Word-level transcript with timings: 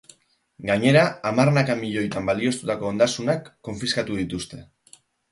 Gainera 0.67 1.01
hamarnaka 1.31 1.75
milioitan 1.81 2.29
balioztatutako 2.29 2.87
ondasunak 2.93 3.51
konfiskatu 3.69 4.17
dituzte. 4.23 4.63